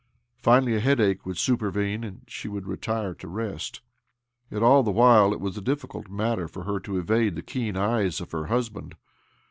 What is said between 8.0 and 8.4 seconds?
of